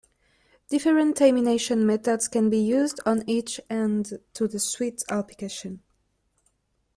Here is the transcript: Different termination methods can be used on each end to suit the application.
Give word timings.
Different 0.69 1.15
termination 1.15 1.85
methods 1.85 2.27
can 2.27 2.49
be 2.49 2.57
used 2.57 2.99
on 3.05 3.23
each 3.29 3.61
end 3.69 4.19
to 4.33 4.57
suit 4.59 5.03
the 5.07 5.13
application. 5.13 5.83